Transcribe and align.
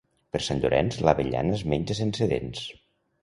Per 0.35 0.39
Sant 0.43 0.61
Llorenç 0.63 0.97
l'avellana 1.07 1.53
es 1.59 1.63
menja 1.73 1.99
sense 1.99 2.31
dents. 2.35 2.65